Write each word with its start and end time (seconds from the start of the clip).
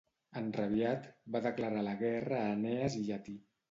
Enrabiat, 0.39 1.05
va 1.37 1.43
declarar 1.49 1.87
la 1.91 1.97
guerra 2.03 2.43
a 2.43 2.53
Enees 2.59 3.03
i 3.03 3.09
Llatí. 3.09 3.43